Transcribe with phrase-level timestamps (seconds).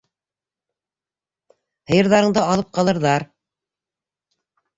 [1.91, 3.27] Һыйырҙарыңды алып ҡалырҙар...